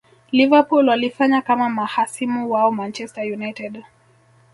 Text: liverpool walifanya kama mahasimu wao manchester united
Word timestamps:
liverpool 0.31 0.89
walifanya 0.89 1.41
kama 1.41 1.69
mahasimu 1.69 2.51
wao 2.51 2.71
manchester 2.71 3.33
united 3.33 3.83